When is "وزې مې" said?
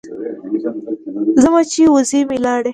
1.93-2.37